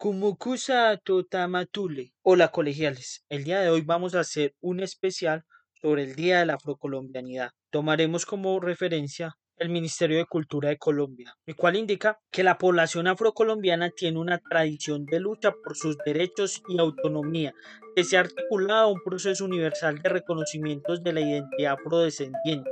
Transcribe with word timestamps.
Kumukusa 0.00 0.96
Totamatule. 0.96 2.14
Hola 2.22 2.50
colegiales, 2.50 3.26
el 3.28 3.44
día 3.44 3.60
de 3.60 3.68
hoy 3.68 3.82
vamos 3.82 4.14
a 4.14 4.20
hacer 4.20 4.54
un 4.62 4.80
especial 4.80 5.44
sobre 5.74 6.04
el 6.04 6.14
Día 6.14 6.38
de 6.38 6.46
la 6.46 6.54
Afrocolombianidad. 6.54 7.50
Tomaremos 7.68 8.24
como 8.24 8.58
referencia 8.60 9.36
el 9.60 9.68
Ministerio 9.68 10.16
de 10.16 10.24
Cultura 10.24 10.70
de 10.70 10.78
Colombia, 10.78 11.36
el 11.46 11.54
cual 11.54 11.76
indica 11.76 12.18
que 12.32 12.42
la 12.42 12.56
población 12.56 13.06
afrocolombiana 13.06 13.90
tiene 13.90 14.18
una 14.18 14.38
tradición 14.38 15.04
de 15.04 15.20
lucha 15.20 15.52
por 15.52 15.76
sus 15.76 15.98
derechos 15.98 16.62
y 16.66 16.80
autonomía, 16.80 17.54
que 17.94 18.02
se 18.02 18.16
ha 18.16 18.20
articulado 18.20 18.88
un 18.88 19.02
proceso 19.04 19.44
universal 19.44 20.00
de 20.00 20.08
reconocimientos 20.08 21.04
de 21.04 21.12
la 21.12 21.20
identidad 21.20 21.74
afrodescendiente. 21.74 22.70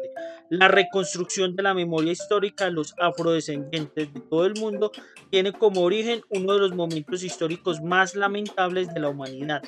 La 0.48 0.69
reconstrucción 0.69 1.55
de 1.55 1.62
la 1.62 1.74
memoria 1.74 2.12
histórica 2.12 2.64
de 2.64 2.70
los 2.70 2.95
afrodescendientes 2.98 4.12
de 4.14 4.20
todo 4.20 4.46
el 4.46 4.55
mundo 4.59 4.91
tiene 5.30 5.52
como 5.52 5.82
origen 5.82 6.23
uno 6.30 6.55
de 6.55 6.61
los 6.61 6.75
momentos 6.75 7.23
históricos 7.23 7.82
más 7.82 8.14
lamentables 8.14 8.92
de 8.95 9.00
la 9.00 9.11
humanidad, 9.11 9.62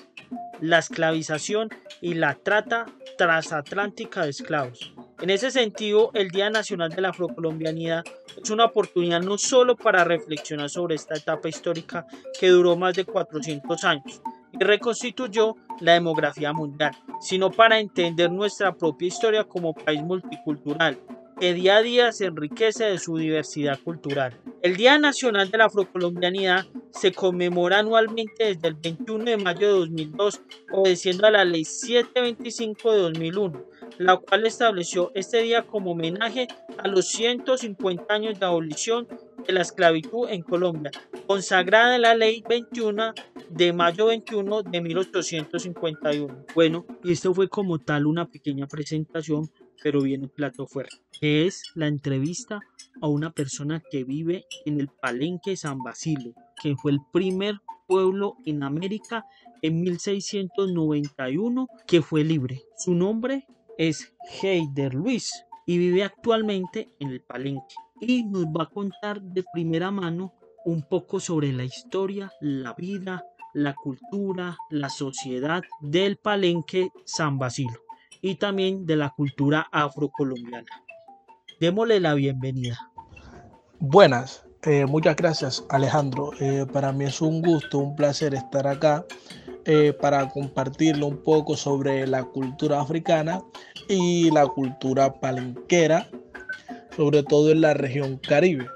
la 0.60 0.78
esclavización 0.78 1.68
y 2.00 2.14
la 2.14 2.34
trata 2.34 2.86
transatlántica 3.18 4.24
de 4.24 4.30
esclavos. 4.30 4.94
En 5.20 5.28
ese 5.28 5.50
sentido, 5.50 6.10
el 6.14 6.30
Día 6.30 6.48
Nacional 6.48 6.90
de 6.90 7.02
la 7.02 7.10
Afrocolombianidad 7.10 8.04
es 8.42 8.48
una 8.48 8.64
oportunidad 8.64 9.20
no 9.20 9.36
solo 9.36 9.76
para 9.76 10.02
reflexionar 10.02 10.70
sobre 10.70 10.94
esta 10.94 11.14
etapa 11.14 11.46
histórica 11.46 12.06
que 12.40 12.48
duró 12.48 12.74
más 12.74 12.94
de 12.94 13.04
400 13.04 13.84
años 13.84 14.22
y 14.50 14.64
reconstituyó 14.64 15.56
la 15.80 15.92
demografía 15.92 16.54
mundial, 16.54 16.92
sino 17.20 17.50
para 17.50 17.78
entender 17.78 18.32
nuestra 18.32 18.74
propia 18.74 19.08
historia 19.08 19.44
como 19.44 19.74
país 19.74 20.02
multicultural, 20.02 20.98
que 21.38 21.52
día 21.52 21.76
a 21.76 21.82
día 21.82 22.12
se 22.12 22.24
enriquece 22.24 22.84
de 22.84 22.98
su 22.98 23.18
diversidad 23.18 23.78
cultural. 23.78 24.40
El 24.62 24.76
Día 24.76 24.96
Nacional 24.98 25.50
de 25.50 25.58
la 25.58 25.66
Afrocolombianidad 25.66 26.64
se 26.92 27.12
conmemora 27.12 27.78
anualmente 27.78 28.44
desde 28.44 28.68
el 28.68 28.74
21 28.74 29.24
de 29.24 29.36
mayo 29.36 29.66
de 29.68 29.78
2002, 29.80 30.40
obedeciendo 30.72 31.26
a 31.26 31.30
la 31.30 31.44
Ley 31.44 31.64
725 31.64 32.92
de 32.92 32.98
2001, 32.98 33.64
la 33.98 34.16
cual 34.16 34.46
estableció 34.46 35.12
este 35.14 35.42
día 35.42 35.66
como 35.66 35.92
homenaje 35.92 36.48
a 36.78 36.88
los 36.88 37.08
150 37.08 38.12
años 38.12 38.38
de 38.38 38.46
abolición 38.46 39.08
de 39.46 39.52
la 39.52 39.62
esclavitud 39.62 40.28
en 40.28 40.42
Colombia, 40.42 40.90
consagrada 41.26 41.96
en 41.96 42.02
la 42.02 42.14
Ley 42.14 42.42
21 42.48 43.14
de 43.50 43.72
mayo 43.72 44.06
21 44.06 44.62
de 44.62 44.80
1851. 44.80 46.46
Bueno, 46.54 46.86
y 47.02 47.12
esto 47.12 47.34
fue 47.34 47.48
como 47.48 47.78
tal 47.78 48.06
una 48.06 48.26
pequeña 48.26 48.66
presentación, 48.66 49.50
pero 49.82 50.02
viene 50.02 50.24
un 50.24 50.30
plato 50.30 50.66
fuerte, 50.66 50.96
que 51.18 51.46
es 51.46 51.62
la 51.74 51.86
entrevista 51.86 52.60
a 53.00 53.08
una 53.08 53.30
persona 53.30 53.82
que 53.90 54.04
vive 54.04 54.44
en 54.66 54.80
el 54.80 54.88
Palenque 54.88 55.56
San 55.56 55.78
Basilio, 55.78 56.34
que 56.62 56.76
fue 56.76 56.92
el 56.92 57.00
primer 57.12 57.60
pueblo 57.86 58.36
en 58.44 58.62
América 58.62 59.26
en 59.62 59.80
1691 59.80 61.68
que 61.86 62.02
fue 62.02 62.24
libre. 62.24 62.62
Su 62.76 62.94
nombre 62.94 63.46
es 63.78 64.14
Heider 64.42 64.94
Luis 64.94 65.44
y 65.66 65.78
vive 65.78 66.04
actualmente 66.04 66.88
en 67.00 67.10
el 67.10 67.20
Palenque 67.20 67.74
y 68.00 68.24
nos 68.24 68.46
va 68.46 68.64
a 68.64 68.70
contar 68.70 69.20
de 69.20 69.44
primera 69.52 69.90
mano 69.90 70.34
un 70.64 70.82
poco 70.82 71.20
sobre 71.20 71.52
la 71.52 71.64
historia, 71.64 72.30
la 72.40 72.74
vida, 72.74 73.24
la 73.54 73.74
cultura, 73.74 74.56
la 74.70 74.88
sociedad 74.88 75.62
del 75.80 76.16
Palenque 76.16 76.90
San 77.04 77.38
Basilio 77.38 77.89
y 78.22 78.36
también 78.36 78.86
de 78.86 78.96
la 78.96 79.10
cultura 79.10 79.68
afrocolombiana. 79.72 80.66
Démosle 81.60 82.00
la 82.00 82.14
bienvenida. 82.14 82.78
Buenas, 83.78 84.44
eh, 84.62 84.84
muchas 84.86 85.16
gracias 85.16 85.64
Alejandro. 85.70 86.32
Eh, 86.40 86.66
para 86.70 86.92
mí 86.92 87.04
es 87.04 87.20
un 87.20 87.40
gusto, 87.40 87.78
un 87.78 87.96
placer 87.96 88.34
estar 88.34 88.66
acá 88.66 89.04
eh, 89.64 89.92
para 89.92 90.28
compartirlo 90.28 91.06
un 91.06 91.22
poco 91.22 91.56
sobre 91.56 92.06
la 92.06 92.24
cultura 92.24 92.80
africana 92.80 93.42
y 93.88 94.30
la 94.30 94.46
cultura 94.46 95.12
palenquera, 95.12 96.10
sobre 96.94 97.22
todo 97.22 97.50
en 97.50 97.62
la 97.62 97.74
región 97.74 98.18
caribe. 98.18 98.66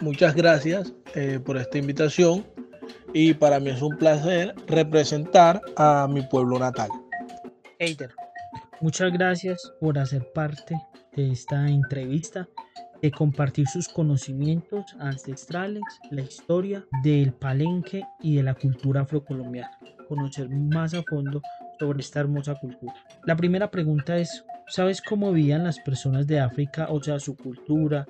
muchas 0.00 0.34
gracias 0.34 0.92
por 1.44 1.56
esta 1.56 1.78
invitación 1.78 2.44
y 3.12 3.34
para 3.34 3.60
mí 3.60 3.70
es 3.70 3.82
un 3.82 3.96
placer 3.96 4.54
representar 4.66 5.60
a 5.76 6.06
mi 6.08 6.22
pueblo 6.22 6.58
natal. 6.58 6.90
Heider, 7.78 8.10
muchas 8.80 9.12
gracias 9.12 9.72
por 9.80 9.98
hacer 9.98 10.30
parte 10.32 10.76
de 11.16 11.32
esta 11.32 11.68
entrevista, 11.68 12.48
de 13.00 13.10
compartir 13.10 13.66
sus 13.68 13.88
conocimientos 13.88 14.84
ancestrales, 14.98 15.82
la 16.10 16.22
historia 16.22 16.84
del 17.02 17.32
palenque 17.32 18.02
y 18.20 18.36
de 18.36 18.42
la 18.42 18.54
cultura 18.54 19.02
afrocolombiana, 19.02 19.78
conocer 20.08 20.48
más 20.50 20.94
a 20.94 21.02
fondo 21.08 21.40
sobre 21.78 22.00
esta 22.00 22.20
hermosa 22.20 22.56
cultura. 22.56 22.94
La 23.24 23.36
primera 23.36 23.70
pregunta 23.70 24.16
es, 24.16 24.44
¿sabes 24.66 25.00
cómo 25.00 25.32
vivían 25.32 25.64
las 25.64 25.78
personas 25.78 26.26
de 26.26 26.40
África, 26.40 26.88
o 26.90 27.00
sea, 27.02 27.20
su 27.20 27.36
cultura, 27.36 28.06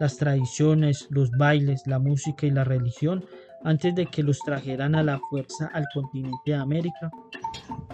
las 0.00 0.16
tradiciones, 0.16 1.06
los 1.10 1.30
bailes, 1.30 1.86
la 1.86 2.00
música 2.00 2.46
y 2.46 2.50
la 2.50 2.64
religión 2.64 3.24
antes 3.64 3.94
de 3.94 4.06
que 4.06 4.22
los 4.22 4.38
trajeran 4.40 4.94
a 4.94 5.02
la 5.02 5.20
fuerza 5.30 5.70
al 5.72 5.84
continente 5.94 6.38
de 6.46 6.54
América? 6.54 7.10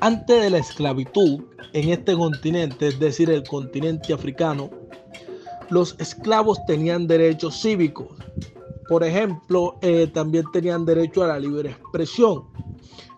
Antes 0.01 0.43
de 0.43 0.51
la 0.51 0.59
esclavitud 0.59 1.45
en 1.73 1.91
este 1.91 2.15
continente, 2.15 2.89
es 2.89 2.99
decir, 2.99 3.31
el 3.31 3.43
continente 3.43 4.13
africano, 4.13 4.71
los 5.71 5.97
esclavos 5.99 6.65
tenían 6.67 7.07
derechos 7.07 7.61
cívicos. 7.61 8.09
Por 8.89 9.05
ejemplo, 9.05 9.79
eh, 9.83 10.07
también 10.07 10.45
tenían 10.53 10.87
derecho 10.87 11.23
a 11.23 11.29
la 11.29 11.39
libre 11.39 11.71
expresión 11.71 12.45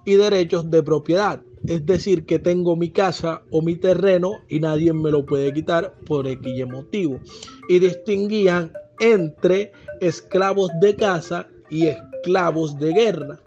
y 0.05 0.15
derechos 0.15 0.69
de 0.71 0.83
propiedad. 0.83 1.41
Es 1.67 1.85
decir, 1.85 2.25
que 2.25 2.39
tengo 2.39 2.75
mi 2.75 2.91
casa 2.91 3.43
o 3.51 3.63
mi 3.63 3.77
terreno 3.77 4.33
y 4.49 4.59
nadie 4.59 4.93
me 4.93 5.11
lo 5.11 5.25
puede 5.27 5.53
quitar 5.53 5.95
por 6.07 6.27
X 6.27 6.67
motivo. 6.67 7.21
Y 7.69 7.79
distinguían 7.79 8.73
entre 8.99 9.73
esclavos 10.01 10.71
de 10.81 10.97
casa 10.97 11.47
y 11.69 11.87
esclavos 11.87 12.10
de 12.23 12.93
guerra. 12.93 13.41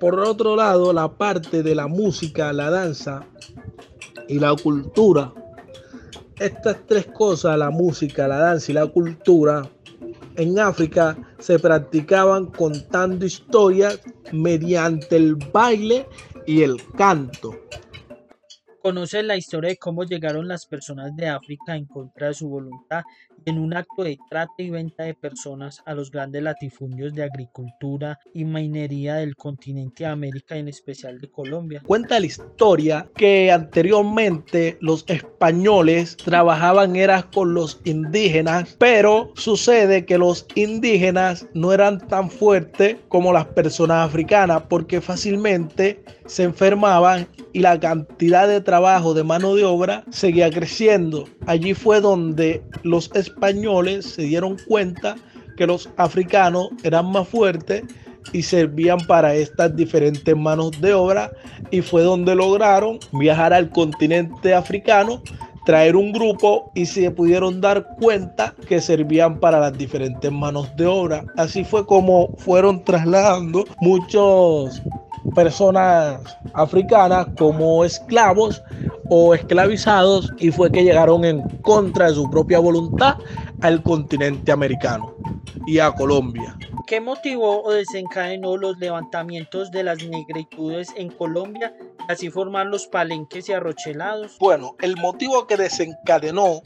Por 0.00 0.18
otro 0.20 0.56
lado, 0.56 0.92
la 0.92 1.08
parte 1.08 1.62
de 1.62 1.74
la 1.74 1.86
música, 1.86 2.52
la 2.52 2.70
danza 2.70 3.24
y 4.28 4.38
la 4.38 4.54
cultura, 4.54 5.32
estas 6.38 6.86
tres 6.86 7.06
cosas, 7.06 7.58
la 7.58 7.70
música, 7.70 8.28
la 8.28 8.38
danza 8.38 8.70
y 8.70 8.74
la 8.74 8.86
cultura, 8.86 9.68
en 10.36 10.58
África 10.58 11.16
se 11.40 11.58
practicaban 11.58 12.46
contando 12.46 13.26
historias 13.26 14.00
mediante 14.32 15.16
el 15.16 15.34
baile 15.34 16.06
y 16.46 16.62
el 16.62 16.76
canto. 16.96 17.56
Conoce 18.80 19.22
la 19.24 19.36
historia 19.36 19.70
de 19.70 19.76
cómo 19.76 20.04
llegaron 20.04 20.46
las 20.46 20.64
personas 20.64 21.14
de 21.16 21.28
África 21.28 21.74
en 21.74 21.86
contra 21.86 22.28
de 22.28 22.34
su 22.34 22.48
voluntad 22.48 23.02
en 23.48 23.58
un 23.58 23.74
acto 23.74 24.04
de 24.04 24.18
trata 24.28 24.52
y 24.58 24.70
venta 24.70 25.04
de 25.04 25.14
personas 25.14 25.82
a 25.86 25.94
los 25.94 26.10
grandes 26.10 26.42
latifundios 26.42 27.14
de 27.14 27.24
agricultura 27.24 28.18
y 28.34 28.44
minería 28.44 29.16
del 29.16 29.36
continente 29.36 30.04
de 30.04 30.10
América, 30.10 30.56
en 30.56 30.68
especial 30.68 31.18
de 31.18 31.30
Colombia. 31.30 31.82
Cuenta 31.86 32.20
la 32.20 32.26
historia 32.26 33.08
que 33.16 33.50
anteriormente 33.50 34.76
los 34.80 35.04
españoles 35.08 36.16
trabajaban 36.16 36.94
era 36.94 37.22
con 37.22 37.54
los 37.54 37.80
indígenas, 37.84 38.76
pero 38.78 39.32
sucede 39.34 40.04
que 40.04 40.18
los 40.18 40.46
indígenas 40.54 41.46
no 41.54 41.72
eran 41.72 42.06
tan 42.06 42.30
fuertes 42.30 42.98
como 43.08 43.32
las 43.32 43.46
personas 43.46 44.06
africanas 44.06 44.64
porque 44.68 45.00
fácilmente 45.00 46.04
se 46.26 46.42
enfermaban 46.42 47.26
y 47.52 47.60
la 47.60 47.80
cantidad 47.80 48.46
de 48.46 48.60
trabajo 48.60 49.14
de 49.14 49.24
mano 49.24 49.54
de 49.54 49.64
obra 49.64 50.04
seguía 50.10 50.50
creciendo. 50.50 51.24
Allí 51.46 51.72
fue 51.72 52.00
donde 52.00 52.62
los 52.82 53.10
españoles 53.14 53.37
se 54.00 54.22
dieron 54.22 54.56
cuenta 54.66 55.16
que 55.56 55.66
los 55.66 55.88
africanos 55.96 56.68
eran 56.82 57.10
más 57.10 57.28
fuertes 57.28 57.82
y 58.32 58.42
servían 58.42 58.98
para 59.06 59.34
estas 59.34 59.74
diferentes 59.74 60.36
manos 60.36 60.80
de 60.80 60.94
obra 60.94 61.30
y 61.70 61.80
fue 61.80 62.02
donde 62.02 62.34
lograron 62.34 62.98
viajar 63.12 63.52
al 63.52 63.70
continente 63.70 64.54
africano 64.54 65.22
traer 65.68 65.96
un 65.96 66.12
grupo 66.12 66.70
y 66.74 66.86
se 66.86 67.10
pudieron 67.10 67.60
dar 67.60 67.86
cuenta 68.00 68.54
que 68.66 68.80
servían 68.80 69.38
para 69.38 69.60
las 69.60 69.76
diferentes 69.76 70.32
manos 70.32 70.74
de 70.76 70.86
obra. 70.86 71.26
Así 71.36 71.62
fue 71.62 71.84
como 71.84 72.30
fueron 72.38 72.82
trasladando 72.84 73.66
muchos 73.82 74.80
personas 75.34 76.20
africanas 76.54 77.26
como 77.36 77.84
esclavos 77.84 78.62
o 79.10 79.34
esclavizados 79.34 80.32
y 80.38 80.50
fue 80.50 80.70
que 80.70 80.84
llegaron 80.84 81.24
en 81.24 81.42
contra 81.60 82.08
de 82.08 82.14
su 82.14 82.30
propia 82.30 82.58
voluntad 82.58 83.16
al 83.60 83.82
continente 83.82 84.52
americano 84.52 85.14
y 85.66 85.78
a 85.78 85.92
Colombia. 85.92 86.56
¿Qué 86.86 87.00
motivó 87.00 87.62
o 87.62 87.72
desencadenó 87.72 88.56
los 88.56 88.78
levantamientos 88.78 89.70
de 89.70 89.82
las 89.82 90.02
negritudes 90.04 90.88
en 90.96 91.10
Colombia 91.10 91.74
así 92.08 92.30
formar 92.30 92.66
los 92.66 92.86
palenques 92.86 93.48
y 93.48 93.52
arrochelados? 93.52 94.38
Bueno, 94.40 94.74
el 94.80 94.96
motivo 94.96 95.46
que 95.46 95.56
desencadenó 95.56 96.62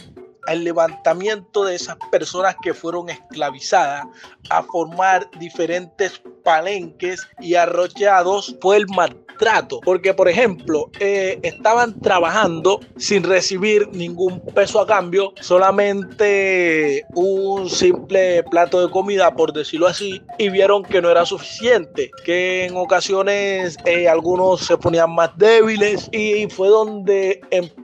al 0.46 0.64
levantamiento 0.64 1.64
de 1.64 1.76
esas 1.76 1.96
personas 2.10 2.56
que 2.62 2.74
fueron 2.74 3.08
esclavizadas, 3.08 4.04
a 4.50 4.62
formar 4.62 5.30
diferentes 5.38 6.20
palenques 6.42 7.26
y 7.40 7.54
arrollados 7.54 8.56
fue 8.60 8.76
el 8.76 8.86
maltrato. 8.88 9.80
Porque, 9.84 10.14
por 10.14 10.28
ejemplo, 10.28 10.90
eh, 11.00 11.38
estaban 11.42 11.98
trabajando 12.00 12.80
sin 12.96 13.22
recibir 13.22 13.88
ningún 13.92 14.40
peso 14.40 14.80
a 14.80 14.86
cambio, 14.86 15.32
solamente 15.40 17.04
un 17.14 17.68
simple 17.68 18.44
plato 18.44 18.84
de 18.84 18.92
comida, 18.92 19.34
por 19.34 19.52
decirlo 19.52 19.86
así, 19.86 20.22
y 20.38 20.48
vieron 20.48 20.82
que 20.82 21.02
no 21.02 21.10
era 21.10 21.26
suficiente, 21.26 22.10
que 22.24 22.66
en 22.66 22.76
ocasiones 22.76 23.76
eh, 23.84 24.08
algunos 24.08 24.60
se 24.60 24.76
ponían 24.76 25.12
más 25.12 25.30
débiles 25.36 26.08
y 26.12 26.46
fue 26.48 26.68
donde 26.68 27.40
empezaron 27.50 27.81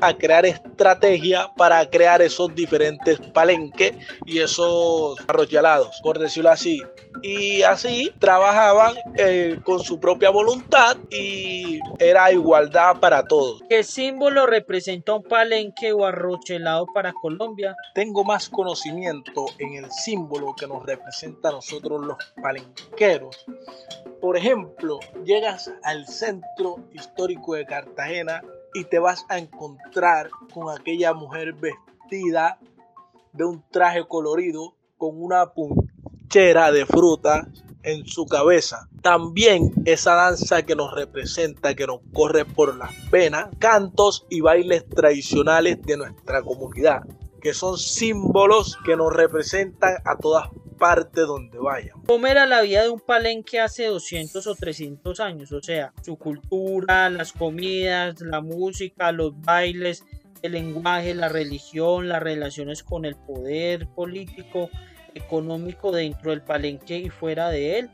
a 0.00 0.16
crear 0.16 0.46
estrategias 0.46 1.48
para 1.56 1.88
crear 1.90 2.22
esos 2.22 2.54
diferentes 2.54 3.18
palenques 3.34 3.94
y 4.24 4.38
esos 4.38 5.18
arrollalados, 5.28 6.00
por 6.02 6.18
decirlo 6.18 6.50
así. 6.50 6.82
Y 7.22 7.62
así 7.62 8.12
trabajaban 8.18 8.94
eh, 9.16 9.58
con 9.64 9.80
su 9.80 10.00
propia 10.00 10.30
voluntad 10.30 10.96
y 11.10 11.80
era 11.98 12.32
igualdad 12.32 13.00
para 13.00 13.24
todos. 13.24 13.62
¿Qué 13.68 13.82
símbolo 13.82 14.46
representa 14.46 15.14
un 15.14 15.24
palenque 15.24 15.92
o 15.92 16.06
arrochelado 16.06 16.86
para 16.94 17.12
Colombia? 17.12 17.74
Tengo 17.94 18.24
más 18.24 18.48
conocimiento 18.48 19.46
en 19.58 19.84
el 19.84 19.90
símbolo 19.90 20.54
que 20.56 20.66
nos 20.66 20.86
representa 20.86 21.48
a 21.50 21.52
nosotros 21.52 22.06
los 22.06 22.16
palenqueros. 22.40 23.44
Por 24.20 24.36
ejemplo, 24.36 25.00
llegas 25.24 25.70
al 25.82 26.06
centro 26.06 26.76
histórico 26.92 27.54
de 27.54 27.66
Cartagena 27.66 28.42
y 28.74 28.84
te 28.84 28.98
vas 28.98 29.24
a 29.28 29.38
encontrar 29.38 30.30
con 30.52 30.70
aquella 30.76 31.12
mujer 31.14 31.54
vestida 31.54 32.58
de 33.32 33.44
un 33.44 33.62
traje 33.70 34.06
colorido 34.06 34.74
con 34.96 35.22
una 35.22 35.52
punchera 35.52 36.72
de 36.72 36.86
fruta 36.86 37.48
en 37.82 38.06
su 38.06 38.26
cabeza. 38.26 38.88
También 39.02 39.72
esa 39.84 40.14
danza 40.14 40.62
que 40.62 40.74
nos 40.74 40.94
representa, 40.94 41.74
que 41.74 41.86
nos 41.86 42.00
corre 42.12 42.44
por 42.44 42.76
las 42.76 42.92
venas, 43.10 43.48
cantos 43.58 44.26
y 44.28 44.40
bailes 44.40 44.88
tradicionales 44.88 45.80
de 45.82 45.96
nuestra 45.96 46.42
comunidad, 46.42 47.02
que 47.40 47.54
son 47.54 47.78
símbolos 47.78 48.76
que 48.84 48.96
nos 48.96 49.12
representan 49.12 49.94
a 50.04 50.16
todas 50.16 50.48
parte 50.78 51.22
donde 51.22 51.58
vaya. 51.58 51.92
¿Cómo 52.06 52.26
era 52.26 52.46
la 52.46 52.62
vida 52.62 52.82
de 52.82 52.90
un 52.90 53.00
palenque 53.00 53.60
hace 53.60 53.86
200 53.86 54.46
o 54.46 54.54
300 54.54 55.20
años? 55.20 55.52
O 55.52 55.62
sea, 55.62 55.92
su 56.02 56.16
cultura, 56.16 57.10
las 57.10 57.32
comidas, 57.32 58.20
la 58.20 58.40
música, 58.40 59.12
los 59.12 59.38
bailes, 59.40 60.04
el 60.42 60.52
lenguaje, 60.52 61.14
la 61.14 61.28
religión, 61.28 62.08
las 62.08 62.22
relaciones 62.22 62.82
con 62.82 63.04
el 63.04 63.16
poder 63.16 63.88
político, 63.88 64.70
económico 65.14 65.92
dentro 65.92 66.30
del 66.30 66.42
palenque 66.42 66.98
y 66.98 67.10
fuera 67.10 67.48
de 67.48 67.80
él. 67.80 67.90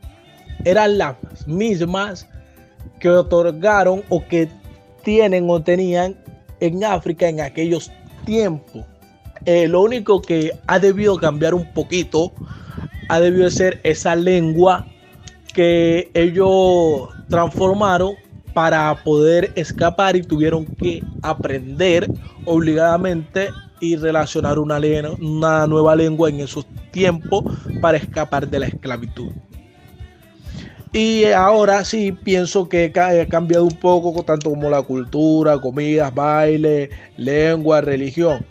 Eran 0.63 0.97
las 0.97 1.17
mismas 1.47 2.29
que 2.99 3.09
otorgaron 3.09 4.03
o 4.09 4.25
que 4.25 4.49
tienen 5.03 5.49
o 5.49 5.61
tenían 5.61 6.17
en 6.59 6.83
África 6.83 7.27
en 7.27 7.41
aquellos 7.41 7.91
tiempos. 8.25 8.85
Eh, 9.45 9.67
lo 9.67 9.81
único 9.81 10.21
que 10.21 10.51
ha 10.65 10.79
debido 10.79 11.17
cambiar 11.17 11.53
un 11.53 11.71
poquito 11.73 12.31
ha 13.09 13.19
debido 13.19 13.49
ser 13.49 13.79
esa 13.83 14.15
lengua 14.15 14.87
que 15.53 16.09
ellos 16.13 17.09
transformaron 17.29 18.15
para 18.53 18.95
poder 19.03 19.51
escapar 19.55 20.15
y 20.15 20.21
tuvieron 20.21 20.65
que 20.65 21.03
aprender 21.21 22.09
obligadamente 22.45 23.49
y 23.79 23.95
relacionar 23.95 24.59
una, 24.59 24.79
una 25.19 25.67
nueva 25.67 25.95
lengua 25.95 26.29
en 26.29 26.39
esos 26.39 26.65
tiempos 26.91 27.43
para 27.81 27.97
escapar 27.97 28.47
de 28.47 28.59
la 28.59 28.67
esclavitud. 28.67 29.31
Y 30.93 31.25
ahora 31.25 31.83
sí 31.83 32.13
pienso 32.13 32.69
que 32.69 32.91
ha 32.95 33.25
cambiado 33.27 33.65
un 33.65 33.77
poco, 33.77 34.23
tanto 34.23 34.49
como 34.49 34.69
la 34.69 34.81
cultura, 34.81 35.59
comidas, 35.59 36.15
baile, 36.15 36.89
lengua, 37.17 37.81
religión 37.81 38.45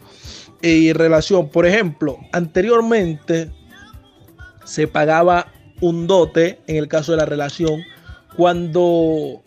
y 0.61 0.93
relación. 0.93 1.49
Por 1.49 1.65
ejemplo, 1.65 2.19
anteriormente 2.33 3.51
se 4.65 4.89
pagaba 4.89 5.47
un 5.81 6.07
dote 6.07 6.61
en 6.67 6.77
el 6.77 6.89
caso 6.89 7.13
de 7.13 7.19
la 7.19 7.27
relación 7.27 7.83
cuando 8.37 9.43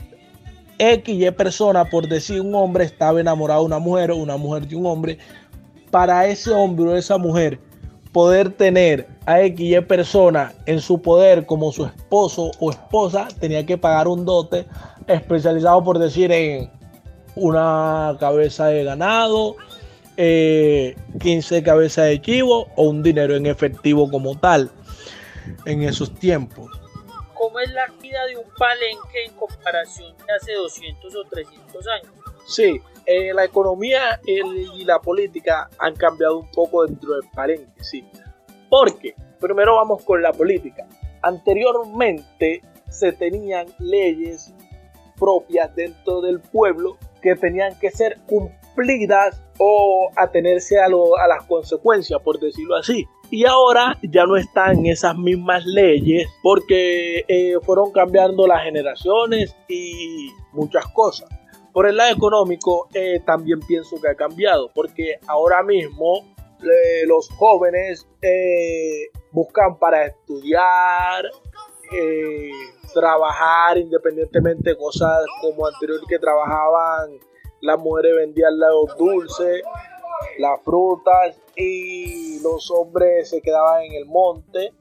X 0.79 1.27
y 1.27 1.31
persona, 1.31 1.85
por 1.85 2.07
decir 2.07 2.41
un 2.41 2.53
hombre, 2.55 2.85
estaba 2.85 3.19
enamorado 3.19 3.61
de 3.61 3.65
una 3.65 3.79
mujer 3.79 4.11
o 4.11 4.17
una 4.17 4.37
mujer 4.37 4.67
de 4.67 4.75
un 4.75 4.85
hombre, 4.85 5.17
para 5.91 6.27
ese 6.27 6.51
hombre 6.51 6.85
o 6.85 6.95
esa 6.95 7.17
mujer 7.17 7.59
poder 8.11 8.51
tener 8.51 9.07
a 9.25 9.41
X 9.41 9.59
y 9.59 9.81
persona 9.81 10.53
en 10.65 10.79
su 10.79 11.01
poder 11.01 11.45
como 11.45 11.71
su 11.71 11.85
esposo 11.85 12.51
o 12.59 12.69
esposa, 12.69 13.27
tenía 13.39 13.65
que 13.65 13.77
pagar 13.77 14.07
un 14.07 14.25
dote 14.25 14.65
especializado, 15.07 15.83
por 15.83 15.99
decir, 15.99 16.31
en 16.31 16.69
una 17.35 18.15
cabeza 18.19 18.67
de 18.67 18.83
ganado, 18.83 19.55
15 20.15 20.95
eh, 21.57 21.63
cabezas 21.63 22.05
de 22.07 22.21
chivo 22.21 22.67
o 22.75 22.83
un 22.83 23.03
dinero 23.03 23.35
en 23.35 23.45
efectivo 23.45 24.09
como 24.09 24.35
tal 24.35 24.71
en 25.65 25.83
esos 25.83 26.13
tiempos. 26.13 26.69
¿Cómo 27.33 27.59
es 27.59 27.71
la 27.71 27.87
vida 28.01 28.25
de 28.25 28.37
un 28.37 28.49
palenque 28.57 29.25
en 29.25 29.33
comparación 29.33 30.15
de 30.17 30.33
hace 30.33 30.53
200 30.53 31.15
o 31.15 31.23
300 31.25 31.87
años? 31.87 32.13
Sí, 32.47 32.81
eh, 33.05 33.33
la 33.33 33.45
economía 33.45 34.19
y 34.25 34.83
la 34.83 34.99
política 34.99 35.69
han 35.77 35.95
cambiado 35.95 36.39
un 36.39 36.51
poco 36.51 36.85
dentro 36.85 37.13
del 37.13 37.29
palenque, 37.33 37.83
sí. 37.83 38.03
Porque, 38.69 39.15
primero 39.39 39.75
vamos 39.75 40.03
con 40.03 40.21
la 40.21 40.33
política. 40.33 40.87
Anteriormente 41.21 42.61
se 42.89 43.11
tenían 43.11 43.67
leyes 43.79 44.53
propias 45.19 45.75
dentro 45.75 46.21
del 46.21 46.39
pueblo 46.39 46.97
que 47.21 47.35
tenían 47.35 47.77
que 47.79 47.91
ser 47.91 48.17
cumplidas 48.27 49.41
o 49.57 50.09
atenerse 50.15 50.79
a, 50.79 50.85
a 50.85 51.27
las 51.27 51.43
consecuencias, 51.47 52.21
por 52.21 52.39
decirlo 52.39 52.75
así. 52.75 53.05
Y 53.29 53.45
ahora 53.45 53.97
ya 54.01 54.25
no 54.25 54.37
están 54.37 54.85
esas 54.85 55.17
mismas 55.17 55.65
leyes 55.65 56.27
porque 56.41 57.25
eh, 57.27 57.55
fueron 57.63 57.91
cambiando 57.91 58.47
las 58.47 58.63
generaciones 58.63 59.53
y 59.67 60.31
muchas 60.53 60.87
cosas. 60.87 61.29
Por 61.73 61.87
el 61.87 61.97
lado 61.97 62.13
económico 62.13 62.87
eh, 62.93 63.19
también 63.25 63.59
pienso 63.59 63.99
que 64.01 64.09
ha 64.09 64.15
cambiado 64.15 64.71
porque 64.73 65.19
ahora 65.27 65.61
mismo 65.61 66.25
eh, 66.63 67.05
los 67.05 67.29
jóvenes 67.29 68.07
buscan 69.31 69.77
para 69.77 70.05
estudiar, 70.05 71.25
trabajar 72.93 73.77
independientemente 73.77 74.71
de 74.71 74.77
cosas 74.77 75.23
como 75.41 75.67
anterior 75.67 75.99
que 76.07 76.17
trabajaban 76.17 77.19
las 77.61 77.79
mujeres 77.79 78.15
vendían 78.15 78.59
los 78.59 78.97
dulces 78.97 79.63
las 80.39 80.61
frutas 80.63 81.39
y 81.55 82.39
los 82.41 82.69
hombres 82.71 83.29
se 83.29 83.41
quedaban 83.41 83.83
en 83.83 83.93
el 83.93 84.05
monte 84.05 84.73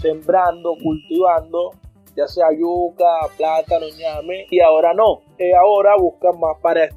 sembrando, 0.00 0.74
cultivando, 0.82 1.72
ya 2.16 2.26
sea 2.26 2.46
yuca, 2.52 3.28
plátano, 3.36 3.86
ñame, 3.96 4.46
y 4.50 4.60
ahora 4.60 4.94
no, 4.94 5.22
eh, 5.38 5.54
ahora 5.54 5.96
buscan 5.96 6.38
más 6.38 6.56
para 6.60 6.84
eh, 6.84 6.90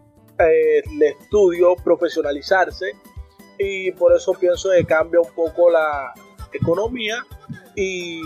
el 0.86 1.04
estudio, 1.04 1.76
profesionalizarse, 1.76 2.92
y 3.58 3.92
por 3.92 4.16
eso 4.16 4.34
pienso 4.34 4.70
que 4.70 4.86
cambia 4.86 5.20
un 5.20 5.32
poco 5.34 5.70
la 5.70 6.14
economía 6.54 7.24
y 7.76 8.20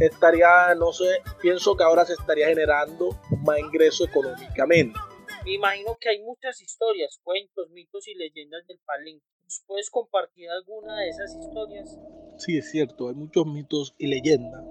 estaría, 0.00 0.74
no 0.74 0.92
sé, 0.92 1.22
pienso 1.40 1.76
que 1.76 1.84
ahora 1.84 2.04
se 2.04 2.14
estaría 2.14 2.48
generando 2.48 3.10
más 3.44 3.58
ingreso 3.58 4.04
económicamente. 4.04 4.98
Me 5.44 5.54
imagino 5.54 5.96
que 5.98 6.10
hay 6.10 6.20
muchas 6.20 6.60
historias, 6.60 7.18
cuentos, 7.22 7.70
mitos 7.70 8.06
y 8.08 8.14
leyendas 8.14 8.66
del 8.66 8.78
Palenque. 8.84 9.24
puedes 9.66 9.90
compartir 9.90 10.48
alguna 10.50 11.00
de 11.00 11.08
esas 11.08 11.34
historias? 11.34 11.98
Sí, 12.38 12.58
es 12.58 12.70
cierto, 12.70 13.08
hay 13.08 13.14
muchos 13.14 13.46
mitos 13.46 13.94
y 13.98 14.06
leyendas 14.06 14.64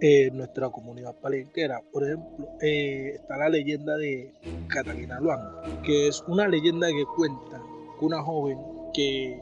en 0.00 0.36
nuestra 0.36 0.70
comunidad 0.70 1.18
palenquera. 1.20 1.82
Por 1.92 2.04
ejemplo, 2.04 2.48
eh, 2.60 3.12
está 3.14 3.36
la 3.36 3.48
leyenda 3.48 3.96
de 3.96 4.32
Catalina 4.68 5.20
Luango, 5.20 5.82
que 5.82 6.08
es 6.08 6.22
una 6.28 6.48
leyenda 6.48 6.88
que 6.88 7.04
cuenta 7.16 7.62
que 7.98 8.04
una 8.04 8.22
joven 8.22 8.58
que 8.94 9.40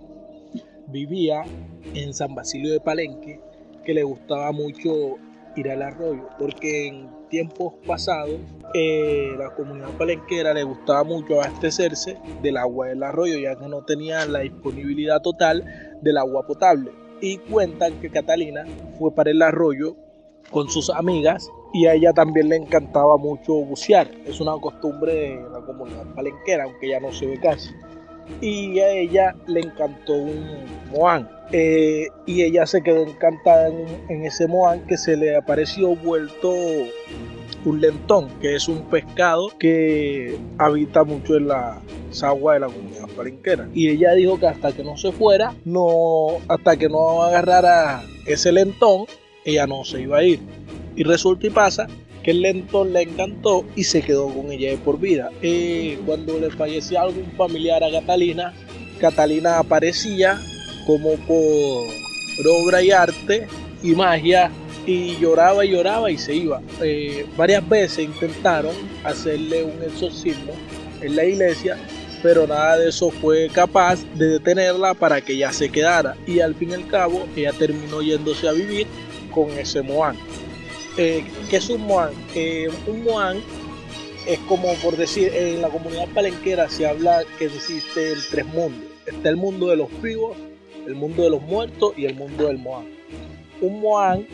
vivía 0.88 1.42
en 1.94 2.14
San 2.14 2.34
Basilio 2.34 2.72
de 2.72 2.80
Palenque, 2.80 3.40
que 3.84 3.94
le 3.94 4.02
gustaba 4.02 4.52
mucho 4.52 5.16
ir 5.56 5.70
al 5.70 5.82
arroyo, 5.82 6.28
porque 6.38 6.88
en 6.88 7.08
tiempos 7.28 7.74
pasados 7.86 8.40
eh, 8.74 9.32
la 9.38 9.50
comunidad 9.54 9.90
palenquera 9.98 10.54
le 10.54 10.62
gustaba 10.62 11.04
mucho 11.04 11.40
abastecerse 11.40 12.18
del 12.42 12.56
agua 12.56 12.88
del 12.88 13.02
arroyo, 13.02 13.38
ya 13.38 13.56
que 13.56 13.66
no 13.68 13.82
tenía 13.84 14.24
la 14.26 14.40
disponibilidad 14.40 15.20
total 15.20 15.98
del 16.02 16.18
agua 16.18 16.46
potable. 16.46 16.92
Y 17.20 17.38
cuentan 17.38 18.00
que 18.00 18.10
Catalina 18.10 18.64
fue 18.98 19.12
para 19.12 19.30
el 19.30 19.42
arroyo 19.42 19.96
con 20.50 20.68
sus 20.70 20.90
amigas 20.90 21.50
y 21.72 21.86
a 21.86 21.94
ella 21.94 22.12
también 22.12 22.48
le 22.48 22.56
encantaba 22.56 23.16
mucho 23.16 23.54
bucear. 23.54 24.10
Es 24.24 24.40
una 24.40 24.52
costumbre 24.60 25.12
de 25.12 25.50
la 25.50 25.60
comunidad 25.60 26.14
palenquera, 26.14 26.64
aunque 26.64 26.88
ya 26.88 27.00
no 27.00 27.12
se 27.12 27.26
ve 27.26 27.38
casi. 27.40 27.70
Y 28.40 28.78
a 28.80 28.90
ella 28.90 29.36
le 29.46 29.60
encantó 29.60 30.14
un 30.14 30.64
Moan. 30.92 31.28
Eh, 31.50 32.08
y 32.26 32.42
ella 32.42 32.66
se 32.66 32.82
quedó 32.82 33.02
encantada 33.04 33.68
en, 33.68 34.24
ese 34.24 34.46
Moan 34.46 34.86
que 34.86 34.98
se 34.98 35.16
le 35.16 35.36
apareció 35.36 35.96
vuelto 35.96 36.52
un 37.64 37.80
lentón, 37.80 38.28
que 38.40 38.54
es 38.54 38.68
un 38.68 38.82
pescado 38.90 39.50
que 39.58 40.38
habita 40.58 41.04
mucho 41.04 41.36
en 41.36 41.48
la 41.48 41.80
agua 42.22 42.54
de 42.54 42.60
la 42.60 42.66
comunidad 42.66 43.08
palenquera. 43.16 43.68
Y 43.74 43.88
ella 43.88 44.12
dijo 44.14 44.38
que 44.38 44.46
hasta 44.46 44.72
que 44.72 44.84
no 44.84 44.96
se 44.96 45.12
fuera, 45.12 45.54
no, 45.64 46.38
hasta 46.48 46.76
que 46.76 46.88
no 46.88 47.22
agarrara 47.22 48.02
ese 48.26 48.52
lentón, 48.52 49.06
ella 49.44 49.66
no 49.66 49.84
se 49.84 50.02
iba 50.02 50.18
a 50.18 50.24
ir. 50.24 50.40
Y 50.96 51.04
resulta 51.04 51.46
y 51.46 51.50
pasa 51.50 51.86
que 52.28 52.32
el 52.32 52.42
lentón 52.42 52.92
le 52.92 53.04
encantó 53.04 53.64
y 53.74 53.84
se 53.84 54.02
quedó 54.02 54.28
con 54.28 54.52
ella 54.52 54.68
de 54.68 54.76
por 54.76 55.00
vida. 55.00 55.30
Eh, 55.40 55.98
cuando 56.04 56.38
le 56.38 56.50
fallecía 56.50 57.00
algún 57.00 57.32
familiar 57.38 57.82
a 57.82 57.90
Catalina, 57.90 58.52
Catalina 59.00 59.58
aparecía 59.58 60.38
como 60.86 61.14
por 61.26 61.86
obra 62.46 62.82
y 62.82 62.90
arte 62.90 63.46
y 63.82 63.92
magia 63.92 64.50
y 64.84 65.16
lloraba 65.16 65.64
y 65.64 65.70
lloraba 65.70 66.10
y 66.10 66.18
se 66.18 66.34
iba. 66.34 66.60
Eh, 66.82 67.24
varias 67.34 67.66
veces 67.66 68.04
intentaron 68.04 68.74
hacerle 69.04 69.64
un 69.64 69.82
exorcismo 69.82 70.52
en 71.00 71.16
la 71.16 71.24
iglesia, 71.24 71.78
pero 72.22 72.46
nada 72.46 72.76
de 72.76 72.90
eso 72.90 73.10
fue 73.10 73.48
capaz 73.48 74.04
de 74.16 74.32
detenerla 74.32 74.92
para 74.92 75.22
que 75.22 75.32
ella 75.32 75.50
se 75.50 75.70
quedara. 75.70 76.14
Y 76.26 76.40
al 76.40 76.54
fin 76.54 76.72
y 76.72 76.74
al 76.74 76.86
cabo, 76.88 77.26
ella 77.34 77.54
terminó 77.54 78.02
yéndose 78.02 78.46
a 78.46 78.52
vivir 78.52 78.86
con 79.30 79.50
ese 79.52 79.80
Moán. 79.80 80.14
Eh, 81.00 81.24
¿Qué 81.48 81.58
es 81.58 81.70
un 81.70 81.82
Moán? 81.82 82.10
Eh, 82.34 82.68
un 82.88 83.04
Moán 83.04 83.40
es 84.26 84.40
como 84.40 84.74
por 84.82 84.96
decir, 84.96 85.32
en 85.32 85.62
la 85.62 85.68
comunidad 85.68 86.08
palenquera 86.08 86.68
se 86.68 86.88
habla 86.88 87.22
que 87.38 87.44
existe 87.44 88.10
el 88.10 88.18
tres 88.28 88.44
mundos. 88.46 88.90
Está 89.06 89.28
el 89.28 89.36
mundo 89.36 89.68
de 89.68 89.76
los 89.76 89.88
vivos, 90.02 90.36
el 90.88 90.96
mundo 90.96 91.22
de 91.22 91.30
los 91.30 91.40
muertos 91.40 91.92
y 91.96 92.04
el 92.04 92.16
mundo 92.16 92.48
del 92.48 92.58
Moán. 92.58 92.88
Un 93.60 93.80
Moán 93.80 94.26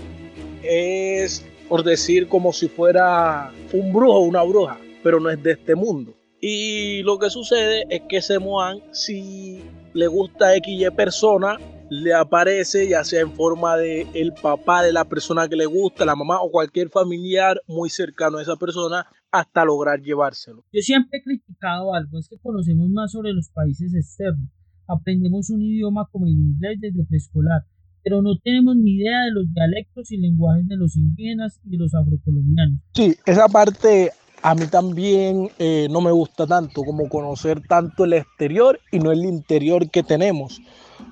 es, 0.63 1.45
por 1.69 1.85
decir, 1.85 2.29
como 2.29 2.51
si 2.55 2.69
fuera 2.69 3.53
un 3.75 3.93
brujo 3.93 4.15
o 4.15 4.21
una 4.21 4.43
bruja, 4.43 4.79
pero 5.03 5.21
no 5.21 5.29
es 5.29 5.43
de 5.43 5.53
este 5.53 5.75
mundo. 5.75 6.15
Y 6.41 7.03
lo 7.03 7.19
que 7.19 7.29
sucede 7.29 7.85
es 7.91 8.01
que 8.09 8.17
ese 8.17 8.39
Moan, 8.39 8.83
si 8.91 9.61
le 9.93 10.07
gusta 10.07 10.49
a 10.49 10.55
XY 10.55 10.91
persona, 10.97 11.59
le 11.91 12.15
aparece 12.15 12.89
ya 12.89 13.05
sea 13.05 13.21
en 13.21 13.33
forma 13.33 13.77
de 13.77 14.07
el 14.15 14.33
papá 14.33 14.83
de 14.83 14.93
la 14.93 15.05
persona 15.05 15.49
que 15.49 15.57
le 15.57 15.67
gusta, 15.67 16.05
la 16.05 16.17
mamá 16.17 16.41
o 16.41 16.51
cualquier 16.51 16.89
familiar 16.89 17.61
muy 17.67 17.91
cercano 17.91 18.39
a 18.39 18.43
esa 18.43 18.57
persona 18.57 19.07
hasta 19.31 19.65
lograr 19.65 20.01
llevárselo. 20.01 20.65
Yo 20.73 20.81
siempre 20.81 21.19
he 21.19 21.23
criticado 21.23 21.95
algo, 21.95 22.19
es 22.19 22.29
que 22.29 22.39
conocemos 22.39 22.89
más 22.91 23.13
sobre 23.13 23.33
los 23.33 23.49
países 23.51 23.95
externos. 23.95 24.49
Aprendemos 24.87 25.51
un 25.51 25.63
idioma 25.63 26.09
como 26.11 26.27
el 26.27 26.33
inglés 26.33 26.79
desde 26.81 27.05
preescolar, 27.05 27.63
pero 28.03 28.23
no 28.23 28.39
tenemos 28.39 28.77
ni 28.77 28.97
idea 28.97 29.25
de 29.25 29.33
los 29.33 29.53
dialectos 29.53 30.11
y 30.13 30.19
lenguajes 30.19 30.69
de 30.69 30.77
los 30.77 30.97
indígenas 30.97 31.59
y 31.65 31.71
de 31.71 31.79
los 31.79 31.95
afrocolombianos. 31.95 32.81
Sí, 32.93 33.17
esa 33.27 33.49
parte 33.49 34.13
a 34.43 34.55
mí 34.55 34.67
también 34.67 35.49
eh, 35.59 35.89
no 35.91 36.03
me 36.03 36.13
gusta 36.13 36.47
tanto 36.47 36.83
como 36.83 37.09
conocer 37.09 37.63
tanto 37.67 38.05
el 38.05 38.13
exterior 38.13 38.79
y 38.93 38.99
no 38.99 39.11
el 39.11 39.25
interior 39.25 39.91
que 39.91 40.03
tenemos. 40.03 40.61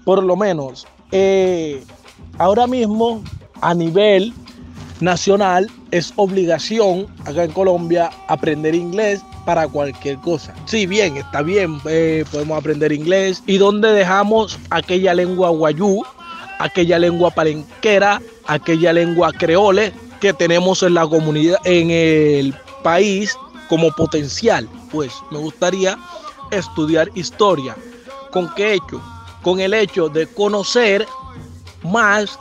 Por 0.05 0.23
lo 0.23 0.37
menos, 0.37 0.87
eh, 1.11 1.85
ahora 2.39 2.67
mismo 2.67 3.23
a 3.61 3.75
nivel 3.75 4.33
nacional 5.01 5.71
es 5.91 6.13
obligación 6.17 7.07
acá 7.25 7.45
en 7.45 7.53
Colombia 7.53 8.11
aprender 8.29 8.75
inglés 8.75 9.21
para 9.45 9.67
cualquier 9.69 10.17
cosa. 10.19 10.55
Sí, 10.67 10.87
bien, 10.87 11.17
está 11.17 11.43
bien, 11.43 11.81
eh, 11.89 12.25
podemos 12.31 12.59
aprender 12.59 12.93
inglés. 12.93 13.43
¿Y 13.47 13.59
dónde 13.59 13.93
dejamos 13.93 14.59
aquella 14.71 15.15
lengua 15.15 15.51
guayú, 15.51 16.03
aquella 16.59 16.99
lengua 16.99 17.31
palenquera, 17.31 18.23
aquella 18.47 18.93
lengua 18.93 19.33
creole 19.33 19.93
que 20.21 20.33
tenemos 20.33 20.83
en 20.85 20.95
la 20.95 21.07
comunidad, 21.07 21.59
en 21.65 21.91
el 21.91 22.55
país 22.85 23.37
como 23.69 23.91
potencial. 23.91 24.69
Pues 24.91 25.13
me 25.31 25.39
gustaría 25.39 25.99
estudiar 26.51 27.11
historia. 27.15 27.75
¿Con 28.31 28.53
qué 28.55 28.75
hecho? 28.75 29.01
Con 29.43 29.61
el 29.61 29.75
hecho 29.75 30.09
de 30.09 30.27
conocer 30.27 31.07
más 31.83 32.39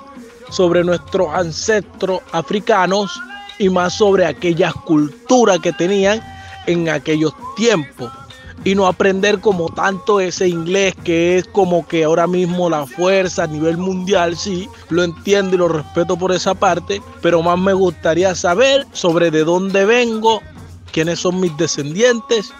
sobre 0.50 0.84
nuestros 0.84 1.29
ancestros 1.34 2.22
africanos 2.31 3.12
y 3.58 3.70
más 3.70 3.93
sobre 3.93 4.25
aquellas 4.25 4.74
culturas 4.74 5.60
que 5.60 5.72
tenían 5.74 6.22
en 6.67 6.89
aquellos 6.89 7.34
tiempos. 7.55 8.12
Y 8.63 8.75
no 8.75 8.86
aprender 8.86 9.39
como 9.39 9.70
tanto 9.70 10.20
ese 10.20 10.48
inglés 10.48 10.93
que 11.03 11.38
es 11.38 11.48
como 11.48 11.88
que 11.88 12.03
ahora 12.03 12.27
mismo 12.27 12.70
la 12.70 12.86
fuerza 12.86 13.43
a 13.43 13.48
nivel 13.48 13.77
mundial, 13.77 14.38
sí, 14.38 14.70
lo 14.89 15.03
entiendo 15.03 15.55
y 15.55 15.60
lo 15.60 15.67
respeto 15.67 16.15
por 16.15 16.31
esa 16.31 16.53
parte, 16.53 17.01
pero 17.22 17.41
más 17.41 17.58
me 17.58 17.74
gustaría 17.74 18.36
saber 18.36 18.86
sobre 18.91 19.31
de 19.31 19.43
dónde 19.43 19.86
vengo, 19.86 20.43
quiénes 20.91 21.20
son 21.20 21.39
mis 21.39 21.55
descendientes 21.58 22.53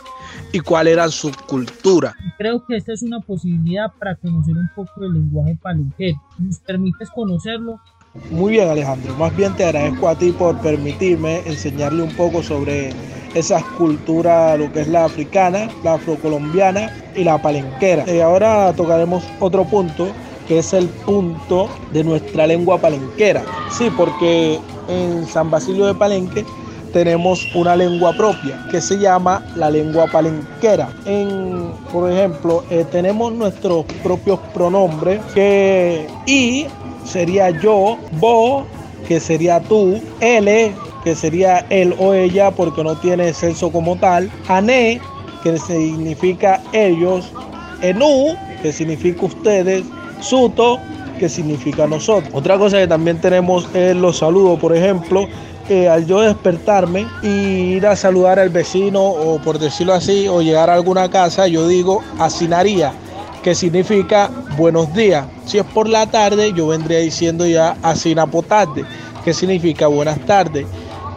y 0.52 0.60
cuál 0.60 0.88
era 0.88 1.08
su 1.10 1.32
cultura. 1.48 2.16
Creo 2.38 2.66
que 2.66 2.78
esta 2.78 2.94
es 2.94 3.04
una 3.04 3.20
posibilidad 3.20 3.92
para 4.00 4.16
conocer 4.16 4.56
un 4.56 4.70
poco 4.76 5.02
del 5.02 5.14
lenguaje 5.14 5.58
palenquero. 5.62 6.22
¿Nos 6.40 6.60
permites 6.60 7.10
conocerlo? 7.10 7.80
Muy 8.30 8.54
bien 8.54 8.70
Alejandro, 8.70 9.16
más 9.16 9.34
bien 9.38 9.56
te 9.56 9.64
agradezco 9.64 10.10
a 10.10 10.16
ti 10.16 10.32
por 10.32 10.60
permitirme 10.60 11.40
enseñarle 11.46 12.04
un 12.04 12.14
poco 12.16 12.44
sobre 12.44 12.90
esas 13.34 13.64
culturas, 13.64 14.60
lo 14.60 14.70
que 14.74 14.82
es 14.82 14.90
la 14.90 15.06
africana, 15.06 15.70
la 15.82 15.94
afrocolombiana 15.94 16.92
y 17.16 17.24
la 17.24 17.42
palenquera. 17.42 18.04
Y 18.12 18.20
ahora 18.20 18.74
tocaremos 18.74 19.24
otro 19.40 19.64
punto 19.64 20.12
que 20.48 20.60
es 20.60 20.74
el 20.74 20.90
punto 20.90 21.70
de 21.94 22.04
nuestra 22.04 22.48
lengua 22.48 22.78
palenquera. 22.80 23.44
Sí, 23.70 23.90
porque 23.96 24.60
en 24.90 25.26
San 25.26 25.50
Basilio 25.50 25.86
de 25.86 25.94
Palenque 25.94 26.46
tenemos 26.91 27.48
una 27.55 27.75
lengua 27.75 28.13
propia 28.13 28.65
que 28.69 28.81
se 28.81 28.98
llama 28.98 29.43
la 29.55 29.69
lengua 29.69 30.07
palenquera. 30.07 30.89
En, 31.05 31.71
por 31.91 32.12
ejemplo, 32.12 32.63
eh, 32.69 32.86
tenemos 32.91 33.33
nuestros 33.33 33.86
propios 34.03 34.39
pronombres 34.53 35.21
que 35.33 36.07
y 36.25 36.65
sería 37.05 37.50
yo, 37.50 37.98
vos, 38.19 38.65
que 39.07 39.19
sería 39.19 39.60
tú, 39.60 40.00
L, 40.19 40.74
que 41.03 41.15
sería 41.15 41.65
él 41.69 41.95
o 42.00 42.13
ella 42.13 42.51
porque 42.51 42.83
no 42.83 42.95
tiene 42.95 43.33
sexo 43.33 43.71
como 43.71 43.95
tal, 43.98 44.29
Ané, 44.48 45.01
que 45.43 45.57
significa 45.57 46.62
ellos, 46.71 47.31
Enú, 47.81 48.36
que 48.62 48.71
significa 48.71 49.25
ustedes, 49.25 49.83
Suto, 50.21 50.77
que 51.19 51.27
significa 51.27 51.88
nosotros. 51.88 52.31
Otra 52.33 52.57
cosa 52.57 52.77
que 52.77 52.88
también 52.88 53.19
tenemos 53.19 53.67
es 53.74 53.95
los 53.95 54.17
saludos, 54.17 54.60
por 54.60 54.75
ejemplo, 54.75 55.27
al 55.72 56.06
yo 56.06 56.22
despertarme 56.22 57.08
y 57.24 57.75
ir 57.75 57.88
a 57.88 57.96
saludar 57.96 58.40
al 58.40 58.50
vecino 58.50 59.04
o 59.04 59.40
por 59.42 59.58
decirlo 59.58 59.94
así, 59.94 60.28
o 60.28 60.42
llegar 60.42 60.70
a 60.70 60.74
alguna 60.74 61.10
casa, 61.10 61.48
yo 61.48 61.68
digo 61.68 62.04
asinaría 62.20 62.94
que 63.42 63.56
significa 63.56 64.30
buenos 64.58 64.94
días. 64.94 65.25
Si 65.46 65.58
es 65.58 65.66
por 65.66 65.88
la 65.88 66.06
tarde, 66.08 66.54
yo 66.54 66.68
vendría 66.68 67.00
diciendo 67.00 67.46
ya 67.46 67.78
asinapotarde, 67.82 68.86
que 69.24 69.34
significa 69.34 69.88
buenas 69.88 70.20
tardes. 70.25 70.66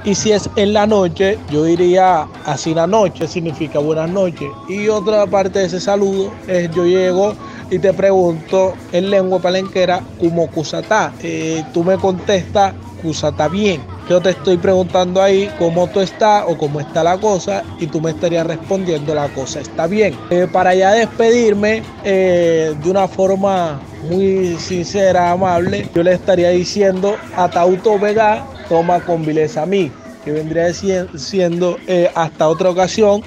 Y 0.05 0.15
si 0.15 0.33
es 0.33 0.51
en 0.57 0.75
la 0.75 0.87
noche, 0.87 1.39
yo 1.51 1.65
diría 1.65 2.29
así 2.45 2.75
la 2.75 2.87
noche, 2.87 3.27
significa 3.27 3.79
buenas 3.79 4.11
noches. 4.11 4.51
Y 4.69 4.89
otra 4.89 5.27
parte 5.27 5.61
de 5.61 5.65
ese 5.67 5.81
saludo 5.81 6.31
es 6.47 6.71
yo 6.75 6.85
llego 6.85 7.35
y 7.71 7.79
te 7.79 7.93
pregunto 7.95 8.75
en 8.93 9.11
lengua 9.11 9.39
palenquera 9.39 10.03
como 10.21 10.47
cusatá. 10.49 11.13
Eh, 11.23 11.65
tú 11.73 11.83
me 11.85 11.97
contestas 11.97 12.75
cusatá 13.01 13.49
bien. 13.49 13.94
Yo 14.09 14.21
te 14.21 14.31
estoy 14.31 14.59
preguntando 14.59 15.23
ahí 15.23 15.51
cómo 15.59 15.89
tú 15.89 16.01
estás 16.01 16.45
o 16.47 16.59
cómo 16.59 16.79
está 16.79 17.03
la 17.03 17.17
cosa 17.19 17.65
y 17.81 17.87
tú 17.87 18.03
me 18.03 18.11
estarías 18.11 18.47
respondiendo 18.47 19.15
la 19.15 19.29
cosa 19.29 19.61
está 19.61 19.87
bien. 19.87 20.15
Eh, 20.29 20.47
para 20.53 20.75
ya 20.75 20.93
despedirme 20.93 21.83
eh, 22.05 22.75
de 22.83 22.91
una 22.91 23.09
forma 23.09 23.81
muy 24.11 24.57
sincera, 24.59 25.31
amable, 25.31 25.89
yo 25.95 26.03
le 26.03 26.13
estaría 26.13 26.51
diciendo 26.51 27.17
a 27.35 27.49
Tauto 27.49 27.99
Vega 27.99 28.45
toma 28.69 29.01
con 29.01 29.25
vileza 29.25 29.63
a 29.63 29.67
mí, 29.67 29.91
que 30.23 30.33
vendría 30.33 30.73
siendo 30.75 31.79
eh, 31.87 32.11
hasta 32.15 32.49
otra 32.49 32.71
ocasión 32.71 33.23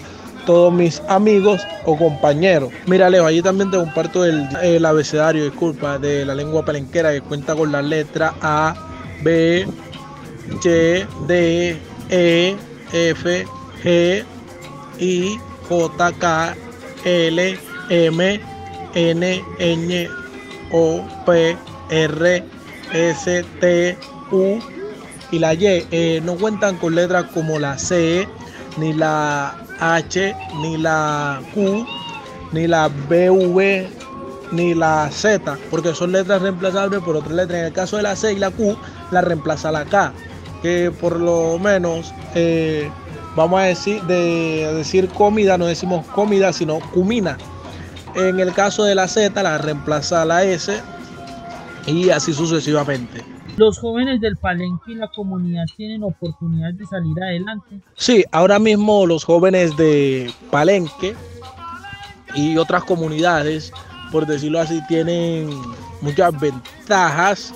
todos 0.46 0.72
mis 0.72 1.01
amigos 1.10 1.62
o 1.86 1.98
compañeros. 1.98 2.69
Mira, 2.86 3.10
Leo, 3.10 3.25
allí 3.25 3.41
también 3.41 3.72
te 3.72 3.77
comparto 3.77 4.24
el, 4.24 4.48
el 4.62 4.86
abecedario, 4.86 5.43
disculpa, 5.43 5.98
de 5.98 6.24
la 6.24 6.36
lengua 6.36 6.63
palenquera 6.63 7.12
que 7.12 7.22
cuenta 7.22 7.55
con 7.55 7.72
las 7.72 7.84
letras 7.84 8.34
A, 8.41 8.75
B, 9.24 9.67
C, 10.61 11.05
D, 11.27 11.77
E, 12.09 12.55
F, 12.93 13.45
G, 13.83 14.25
I, 14.99 15.39
J, 15.69 16.11
K, 16.19 16.55
L, 17.05 17.59
M, 17.89 18.41
N, 18.95 19.43
Ñ, 19.59 20.09
O, 20.71 21.01
P, 21.25 21.57
R, 21.89 22.43
S, 22.93 23.45
T, 23.59 23.97
U, 24.31 24.59
y 25.31 25.39
la 25.39 25.53
Y 25.53 25.85
eh, 25.91 26.21
no 26.23 26.35
cuentan 26.35 26.77
con 26.77 26.95
letras 26.95 27.25
como 27.33 27.59
la 27.59 27.77
C, 27.77 28.27
ni 28.77 28.93
la 28.93 29.55
H, 29.79 30.35
ni 30.61 30.77
la 30.77 31.41
Q, 31.53 31.85
ni 32.51 32.67
la 32.67 32.87
BV, 32.87 33.87
ni 34.51 34.73
la 34.73 35.09
Z, 35.11 35.57
porque 35.69 35.93
son 35.93 36.13
letras 36.13 36.41
reemplazables 36.41 37.01
por 37.01 37.15
otras 37.15 37.33
letras. 37.33 37.59
En 37.59 37.65
el 37.65 37.73
caso 37.73 37.97
de 37.97 38.03
la 38.03 38.15
C 38.15 38.33
y 38.33 38.39
la 38.39 38.51
Q, 38.51 38.77
la 39.11 39.21
reemplaza 39.21 39.71
la 39.71 39.85
K, 39.85 40.13
que 40.61 40.91
por 40.91 41.19
lo 41.19 41.59
menos, 41.59 42.13
eh, 42.35 42.89
vamos 43.35 43.59
a 43.59 43.63
decir, 43.63 44.01
de 44.03 44.71
decir 44.75 45.09
comida, 45.09 45.57
no 45.57 45.65
decimos 45.65 46.05
comida, 46.07 46.53
sino 46.53 46.79
cumina. 46.91 47.37
En 48.15 48.39
el 48.39 48.53
caso 48.53 48.83
de 48.83 48.95
la 48.95 49.07
Z, 49.07 49.41
la 49.43 49.57
reemplaza 49.57 50.25
la 50.25 50.43
S 50.43 50.81
y 51.85 52.09
así 52.09 52.33
sucesivamente. 52.33 53.23
¿Los 53.57 53.79
jóvenes 53.79 54.21
del 54.21 54.37
Palenque 54.37 54.91
y 54.91 54.95
la 54.95 55.07
comunidad 55.07 55.65
tienen 55.75 56.03
oportunidad 56.03 56.73
de 56.73 56.85
salir 56.85 57.21
adelante? 57.21 57.81
Sí, 57.95 58.23
ahora 58.31 58.59
mismo 58.59 59.07
los 59.07 59.23
jóvenes 59.23 59.75
de 59.77 60.31
Palenque 60.51 61.15
y 62.35 62.57
otras 62.57 62.83
comunidades, 62.83 63.71
por 64.11 64.27
decirlo 64.27 64.59
así, 64.59 64.79
tienen 64.87 65.49
muchas 66.01 66.39
ventajas, 66.39 67.53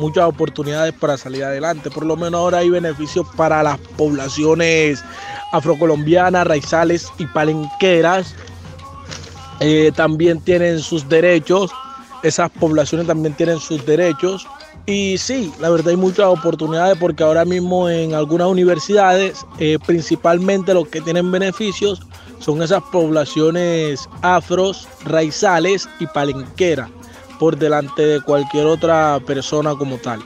muchas 0.00 0.24
oportunidades 0.24 0.92
para 0.94 1.16
salir 1.16 1.44
adelante. 1.44 1.90
Por 1.90 2.04
lo 2.04 2.16
menos 2.16 2.40
ahora 2.40 2.58
hay 2.58 2.70
beneficios 2.70 3.26
para 3.36 3.62
las 3.62 3.78
poblaciones 3.96 5.04
afrocolombianas, 5.52 6.46
raizales 6.46 7.08
y 7.18 7.26
palenqueras. 7.26 8.34
Eh, 9.60 9.92
también 9.94 10.40
tienen 10.40 10.80
sus 10.80 11.08
derechos, 11.08 11.70
esas 12.22 12.50
poblaciones 12.50 13.06
también 13.06 13.34
tienen 13.34 13.60
sus 13.60 13.84
derechos 13.84 14.46
y 14.86 15.18
sí, 15.18 15.52
la 15.60 15.70
verdad 15.70 15.90
hay 15.90 15.96
muchas 15.96 16.26
oportunidades 16.26 16.96
porque 16.98 17.22
ahora 17.22 17.44
mismo 17.44 17.88
en 17.88 18.14
algunas 18.14 18.48
universidades, 18.48 19.46
eh, 19.58 19.78
principalmente 19.86 20.74
los 20.74 20.88
que 20.88 21.00
tienen 21.00 21.30
beneficios, 21.30 22.00
son 22.38 22.62
esas 22.62 22.82
poblaciones 22.90 24.08
afros, 24.22 24.88
raizales 25.04 25.88
y 26.00 26.06
palenqueras, 26.06 26.88
por 27.40 27.56
delante 27.56 28.06
de 28.06 28.20
cualquier 28.20 28.66
otra 28.66 29.18
persona 29.26 29.74
como 29.74 29.96
tal. 29.96 30.20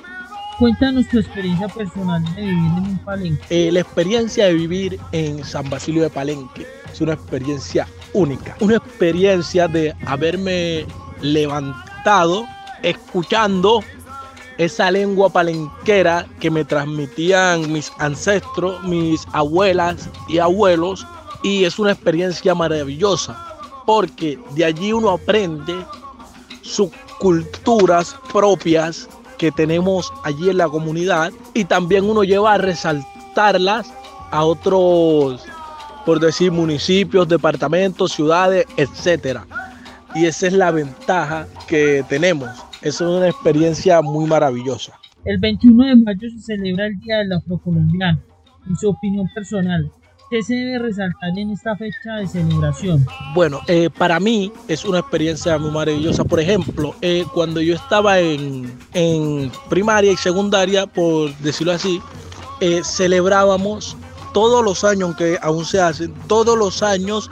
Cuéntanos 0.59 1.09
tu 1.09 1.21
experiencia 1.21 1.69
personal 1.69 2.23
de 2.35 2.43
vivir 2.43 2.57
en 2.57 2.85
un 2.85 2.99
palenque. 2.99 3.45
Eh, 3.49 3.73
la 3.73 3.81
experiencia 3.81 4.47
de 4.47 4.55
vivir 4.55 5.01
en 5.13 5.45
San 5.45 5.71
Basilio 5.71 6.03
de 6.03 6.11
Palenque 6.11 6.67
es 6.93 7.01
una 7.01 7.15
experiencia 7.15 7.87
única, 8.13 8.57
una 8.61 8.77
experiencia 8.77 9.69
de 9.69 9.95
haberme 10.07 10.87
levantado 11.23 12.47
escuchando 12.83 13.81
esa 14.59 14.91
lengua 14.91 15.29
palenquera 15.31 16.27
que 16.41 16.51
me 16.51 16.65
transmitían 16.65 17.73
mis 17.73 17.93
ancestros, 17.99 18.83
mis 18.85 19.25
abuelas 19.33 20.09
y 20.29 20.39
abuelos. 20.39 21.07
Y 21.43 21.65
es 21.65 21.79
una 21.79 21.93
experiencia 21.93 22.55
maravillosa 22.55 23.37
porque 23.87 24.39
de 24.55 24.65
allí 24.65 24.93
uno 24.93 25.11
aprende 25.11 25.75
sus 26.63 26.89
culturas 27.25 28.15
propias 28.31 29.09
que 29.39 29.51
tenemos 29.51 30.13
allí 30.25 30.51
en 30.51 30.59
la 30.59 30.69
comunidad 30.69 31.33
y 31.55 31.65
también 31.65 32.05
uno 32.05 32.23
lleva 32.23 32.53
a 32.53 32.59
resaltarlas 32.59 33.91
a 34.31 34.45
otros, 34.45 35.43
por 36.05 36.21
decir, 36.21 36.53
municipios, 36.53 37.27
departamentos, 37.27 38.13
ciudades, 38.13 38.67
etcétera. 38.77 39.47
Y 40.15 40.27
esa 40.27 40.49
es 40.49 40.53
la 40.53 40.71
ventaja 40.71 41.47
que 41.67 42.05
tenemos 42.11 42.51
es 42.83 43.01
una 43.01 43.27
experiencia 43.27 44.03
muy 44.03 44.27
maravillosa. 44.27 44.93
El 45.25 45.39
21 45.39 45.87
de 45.87 45.97
mayo 45.97 46.29
se 46.29 46.41
celebra 46.41 46.89
el 46.89 47.01
Día 47.01 47.17
del 47.21 47.33
Afrocolombiano. 47.33 48.21
En 48.69 48.77
su 48.77 48.91
opinión 48.91 49.27
personal, 49.35 49.91
¿qué 50.35 50.43
se 50.43 50.55
debe 50.55 50.81
resaltar 50.81 51.31
en 51.39 51.51
esta 51.51 51.77
fecha 51.77 52.17
de 52.17 52.27
celebración? 52.27 53.07
Bueno, 53.37 53.61
eh, 53.69 53.89
para 53.89 54.19
mí 54.19 54.53
es 54.67 54.85
una 54.85 54.99
experiencia 54.99 55.57
muy 55.59 55.71
maravillosa. 55.71 56.25
Por 56.25 56.41
ejemplo, 56.41 56.93
eh, 57.03 57.25
cuando 57.33 57.61
yo 57.61 57.77
estaba 57.77 58.19
en, 58.19 58.73
primaria 59.69 60.11
y 60.11 60.17
secundaria, 60.17 60.89
por 60.89 61.33
decirlo 61.37 61.73
así, 61.73 62.03
eh, 62.61 62.81
celebrábamos 62.83 63.97
todos 64.33 64.65
los 64.65 64.83
años, 64.83 65.11
aunque 65.11 65.39
aún 65.41 65.65
se 65.65 65.81
hacen, 65.81 66.13
todos 66.27 66.59
los 66.59 66.83
años 66.83 67.31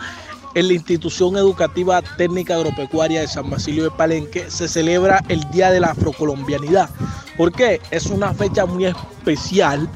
en 0.54 0.68
la 0.68 0.74
institución 0.74 1.36
educativa 1.36 2.02
técnica 2.16 2.54
agropecuaria 2.54 3.22
de 3.22 3.26
San 3.26 3.50
Basilio 3.50 3.82
de 3.82 3.90
Palenque 3.90 4.48
se 4.48 4.68
celebra 4.68 5.24
el 5.28 5.40
Día 5.50 5.72
de 5.72 5.80
la 5.80 5.88
Afrocolombianidad. 5.88 6.88
¿Por 7.36 7.50
qué? 7.50 7.80
Es 7.90 8.06
una 8.06 8.32
fecha 8.32 8.64
muy 8.64 8.84
especial, 8.84 9.88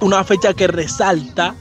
una 0.00 0.24
fecha 0.24 0.52
que 0.54 0.66
resalta 0.66 1.54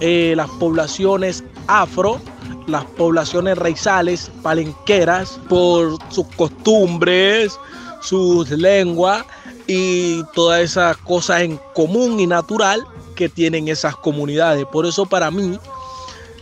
eh, 0.00 0.34
las 0.36 0.48
poblaciones 0.50 1.44
afro, 1.66 2.20
las 2.66 2.84
poblaciones 2.84 3.56
raizales, 3.56 4.30
palenqueras, 4.42 5.40
por 5.48 5.98
sus 6.10 6.26
costumbres, 6.36 7.58
sus 8.00 8.50
lenguas 8.50 9.24
y 9.66 10.22
todas 10.34 10.62
esas 10.62 10.96
cosas 10.98 11.42
en 11.42 11.58
común 11.74 12.20
y 12.20 12.26
natural 12.26 12.84
que 13.14 13.28
tienen 13.28 13.68
esas 13.68 13.96
comunidades. 13.96 14.64
Por 14.66 14.86
eso 14.86 15.06
para 15.06 15.30
mí 15.30 15.58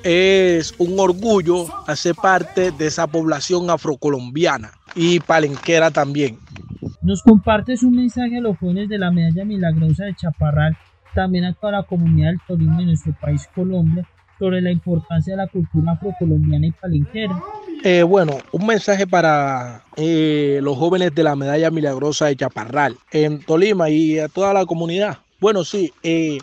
es 0.03 0.75
un 0.79 0.99
orgullo 1.01 1.67
hacer 1.87 2.15
parte 2.15 2.71
de 2.73 2.87
esa 2.87 3.07
población 3.07 3.71
afrocolombiana 3.71 4.73
y 4.95 5.21
palenquera 5.21 5.91
también. 5.91 6.39
Nos 7.03 7.23
compartes 7.23 7.83
un 7.83 7.97
mensaje 7.97 8.39
a 8.39 8.41
los 8.41 8.59
jóvenes 8.59 8.89
de 8.89 8.99
la 8.99 9.11
Medalla 9.11 9.45
Milagrosa 9.45 10.05
de 10.05 10.15
Chaparral, 10.15 10.77
también 11.15 11.45
a 11.45 11.53
toda 11.55 11.73
la 11.73 11.83
comunidad 11.85 12.31
del 12.31 12.41
turismo 12.47 12.79
de 12.79 12.87
nuestro 12.87 13.15
país 13.21 13.49
Colombia, 13.55 14.07
sobre 14.39 14.61
la 14.61 14.71
importancia 14.71 15.35
de 15.35 15.37
la 15.37 15.47
cultura 15.47 15.93
afrocolombiana 15.93 16.67
y 16.67 16.73
palenquera. 16.73 17.43
Eh, 17.83 18.03
bueno, 18.03 18.39
un 18.53 18.67
mensaje 18.67 19.07
para 19.07 19.83
eh, 19.97 20.59
los 20.63 20.77
jóvenes 20.77 21.15
de 21.15 21.23
la 21.23 21.37
Medalla 21.37 21.71
Milagrosa 21.71 22.27
de 22.27 22.37
Chaparral 22.37 22.97
en 23.11 23.41
Tolima 23.41 23.91
y 23.91 24.19
a 24.19 24.29
toda 24.29 24.53
la 24.53 24.67
comunidad. 24.67 25.19
Bueno, 25.41 25.65
sí, 25.65 25.93
eh, 26.03 26.39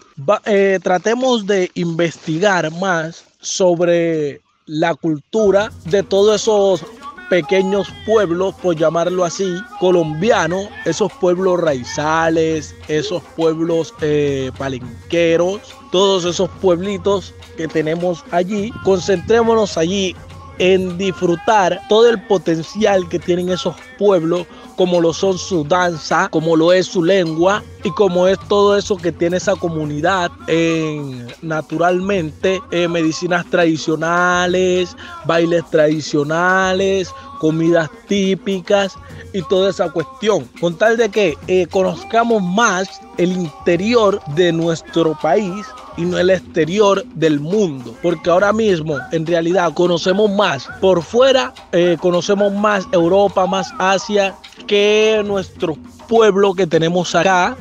tratemos 0.84 1.48
de 1.48 1.72
investigar 1.74 2.72
más 2.80 3.26
sobre 3.40 4.42
la 4.66 4.94
cultura 4.94 5.72
de 5.90 6.04
todos 6.04 6.42
esos 6.42 6.86
pequeños 7.32 7.88
pueblos, 8.06 8.54
por 8.56 8.76
llamarlo 8.76 9.24
así, 9.24 9.56
colombianos, 9.80 10.68
esos 10.84 11.10
pueblos 11.14 11.62
raizales, 11.62 12.76
esos 12.90 13.24
pueblos 13.38 13.94
eh, 14.02 14.52
palenqueros, 14.58 15.62
todos 15.94 16.26
esos 16.26 16.50
pueblitos 16.62 17.34
que 17.56 17.70
tenemos 17.70 18.26
allí. 18.32 18.74
Concentrémonos 18.84 19.78
allí 19.78 20.14
en 20.60 20.98
disfrutar 20.98 21.82
todo 21.90 22.10
el 22.10 22.22
potencial 22.24 23.08
que 23.10 23.20
tienen 23.20 23.50
esos 23.50 23.76
pueblos 23.98 24.48
como 24.76 25.00
lo 25.00 25.14
son 25.14 25.38
su 25.38 25.64
danza, 25.64 26.28
como 26.30 26.56
lo 26.56 26.74
es 26.74 26.88
su 26.88 27.04
lengua 27.04 27.64
y 27.84 27.92
como 27.92 28.28
es 28.28 28.40
todo 28.48 28.76
eso 28.76 28.98
que 28.98 29.12
tiene 29.12 29.38
esa 29.38 29.56
comunidad 29.56 30.32
en 30.48 31.28
naturalmente 31.42 32.62
medicinas 32.90 33.46
tradicionales, 33.50 34.96
bailes 35.26 35.64
tradicionales, 35.70 37.14
comidas 37.40 37.90
típicas 38.08 38.96
y 39.34 39.42
toda 39.44 39.72
esa 39.72 39.90
cuestión. 39.92 40.48
Con 40.60 40.76
tal 40.76 40.98
de 40.98 41.10
que 41.10 41.38
eh, 41.48 41.68
conozcamos 41.68 42.42
más 42.42 43.02
el 43.18 43.32
interior 43.32 44.22
de 44.36 44.52
nuestro 44.52 45.18
país 45.22 45.66
y 46.02 46.06
no 46.06 46.18
el 46.18 46.32
exterior 46.32 47.06
del 47.14 47.40
mundo. 47.40 47.96
Porque 48.02 48.30
ahora 48.30 48.52
mismo, 48.52 48.98
en 49.12 49.26
realidad, 49.26 49.74
conocemos 49.74 50.32
más 50.32 50.68
por 50.80 51.04
fuera, 51.04 51.54
eh, 51.72 51.98
conocemos 52.00 52.52
más 52.52 52.88
Europa, 52.92 53.46
más 53.46 53.72
Asia 53.78 54.36
que 54.68 55.22
nuestro 55.26 55.78
pueblo 56.08 56.54
que 56.54 56.66
tenemos 56.66 57.14
acá, 57.14 57.56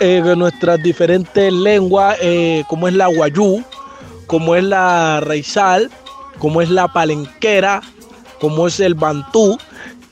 eh, 0.00 0.22
nuestras 0.36 0.82
diferentes 0.82 1.52
lenguas, 1.52 2.16
eh, 2.20 2.64
como 2.68 2.88
es 2.88 2.94
la 2.94 3.08
guayú, 3.08 3.64
como 4.26 4.54
es 4.54 4.64
la 4.64 5.20
raizal, 5.20 5.90
como 6.38 6.62
es 6.62 6.70
la 6.70 6.88
palenquera, 6.88 7.82
como 8.40 8.66
es 8.66 8.80
el 8.80 8.94
bantú, 8.94 9.58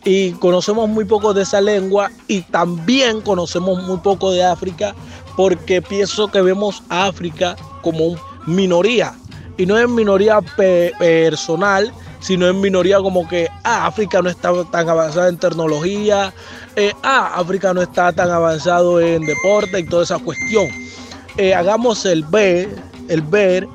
y 0.05 0.33
conocemos 0.33 0.89
muy 0.89 1.05
poco 1.05 1.35
de 1.35 1.43
esa 1.43 1.61
lengua 1.61 2.11
y 2.27 2.41
también 2.43 3.21
conocemos 3.21 3.83
muy 3.83 3.99
poco 3.99 4.33
de 4.33 4.43
África 4.43 4.95
porque 5.41 5.81
pienso 5.81 6.29
que 6.29 6.43
vemos 6.43 6.83
a 6.91 7.07
África 7.07 7.57
como 7.81 8.15
minoría 8.45 9.15
y 9.57 9.65
no 9.65 9.79
es 9.79 9.89
minoría 9.89 10.43
personal 10.99 11.91
sino 12.21 12.47
en 12.47 12.61
minoría 12.61 12.99
como 12.99 13.27
que 13.27 13.49
ah, 13.65 13.87
África 13.87 14.21
no 14.21 14.29
está 14.29 14.53
tan 14.71 14.87
avanzada 14.87 15.31
en 15.31 15.39
tecnología, 15.39 16.35
eh, 16.77 16.93
ah, 17.03 17.33
África 17.37 17.73
no 17.73 17.81
está 17.81 18.13
tan 18.13 18.31
avanzado 18.31 19.01
en 19.01 19.25
deporte 19.25 19.81
y 19.81 19.85
toda 19.85 20.03
esa 20.03 20.19
cuestión. 20.19 20.67
Eh, 21.39 21.55
hagamos 21.55 22.05
el 22.05 22.23
ver, 22.25 22.69
el 23.09 23.23
ver 23.23 23.67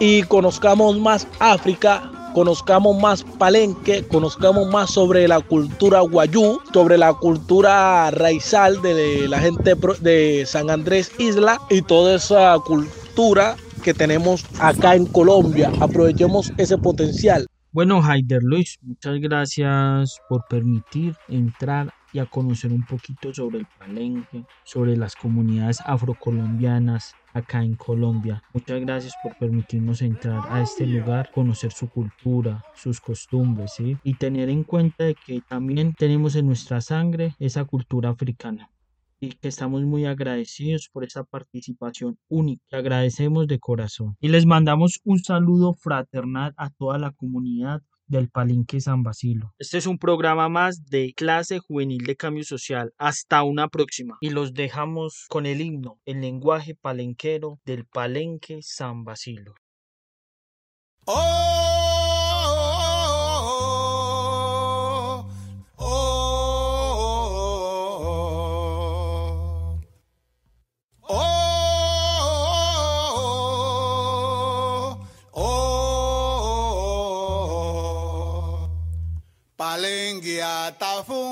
y 0.00 0.22
conozcamos 0.24 0.98
más 0.98 1.26
África, 1.38 2.10
conozcamos 2.34 2.98
más 2.98 3.22
Palenque, 3.22 4.04
conozcamos 4.06 4.68
más 4.68 4.90
sobre 4.90 5.26
la 5.28 5.40
cultura 5.40 6.00
guayú, 6.00 6.60
sobre 6.72 6.98
la 6.98 7.14
cultura 7.14 8.10
raizal 8.10 8.80
de 8.82 9.28
la 9.28 9.38
gente 9.40 9.74
de 10.00 10.44
San 10.46 10.70
Andrés 10.70 11.12
Isla 11.18 11.60
y 11.70 11.82
toda 11.82 12.16
esa 12.16 12.56
cultura 12.64 13.56
que 13.82 13.94
tenemos 13.94 14.44
acá 14.58 14.94
en 14.94 15.06
Colombia. 15.06 15.72
Aprovechemos 15.80 16.52
ese 16.58 16.76
potencial. 16.78 17.46
Bueno, 17.72 18.02
Haider 18.02 18.42
Luis, 18.42 18.78
muchas 18.82 19.20
gracias 19.20 20.18
por 20.28 20.44
permitir 20.48 21.14
entrar 21.28 21.94
y 22.12 22.18
a 22.18 22.26
conocer 22.26 22.72
un 22.72 22.84
poquito 22.84 23.32
sobre 23.32 23.58
el 23.58 23.66
palenque, 23.78 24.44
sobre 24.64 24.96
las 24.96 25.14
comunidades 25.14 25.80
afrocolombianas 25.86 27.14
acá 27.32 27.62
en 27.62 27.76
Colombia. 27.76 28.42
Muchas 28.52 28.80
gracias 28.80 29.14
por 29.22 29.36
permitirnos 29.36 30.02
entrar 30.02 30.42
a 30.48 30.62
este 30.62 30.86
lugar, 30.86 31.30
conocer 31.32 31.72
su 31.72 31.88
cultura, 31.88 32.64
sus 32.74 33.00
costumbres 33.00 33.72
¿sí? 33.74 33.96
y 34.02 34.14
tener 34.14 34.48
en 34.48 34.64
cuenta 34.64 35.04
de 35.04 35.14
que 35.14 35.40
también 35.48 35.94
tenemos 35.94 36.36
en 36.36 36.46
nuestra 36.46 36.80
sangre 36.80 37.34
esa 37.38 37.64
cultura 37.64 38.10
africana 38.10 38.70
y 39.20 39.32
que 39.32 39.48
estamos 39.48 39.82
muy 39.82 40.06
agradecidos 40.06 40.88
por 40.90 41.04
esa 41.04 41.24
participación 41.24 42.18
única. 42.28 42.62
que 42.70 42.76
agradecemos 42.76 43.46
de 43.46 43.58
corazón 43.58 44.16
y 44.20 44.28
les 44.28 44.46
mandamos 44.46 45.00
un 45.04 45.18
saludo 45.18 45.74
fraternal 45.74 46.54
a 46.56 46.70
toda 46.70 46.98
la 46.98 47.12
comunidad 47.12 47.82
del 48.10 48.28
Palenque 48.28 48.80
San 48.80 49.02
Basilio. 49.02 49.54
Este 49.58 49.78
es 49.78 49.86
un 49.86 49.98
programa 49.98 50.48
más 50.48 50.84
de 50.86 51.14
clase 51.14 51.60
juvenil 51.60 52.04
de 52.04 52.16
cambio 52.16 52.44
social. 52.44 52.92
Hasta 52.98 53.42
una 53.42 53.68
próxima. 53.68 54.18
Y 54.20 54.30
los 54.30 54.52
dejamos 54.52 55.26
con 55.28 55.46
el 55.46 55.60
himno, 55.60 55.98
el 56.04 56.20
lenguaje 56.20 56.74
palenquero 56.74 57.60
del 57.64 57.86
Palenque 57.86 58.58
San 58.62 59.04
Basilio. 59.04 59.54
¡Oh! 61.06 61.69
Está 80.70 81.04
fundada. 81.04 81.29